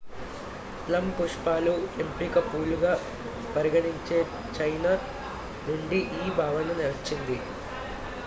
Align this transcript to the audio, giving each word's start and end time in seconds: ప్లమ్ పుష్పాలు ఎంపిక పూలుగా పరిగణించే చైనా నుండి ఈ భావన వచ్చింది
ప్లమ్ 0.85 1.09
పుష్పాలు 1.17 1.73
ఎంపిక 1.97 2.39
పూలుగా 2.47 2.93
పరిగణించే 3.55 4.19
చైనా 4.57 4.93
నుండి 5.67 5.99
ఈ 6.19 6.31
భావన 6.37 6.69
వచ్చింది 6.83 7.37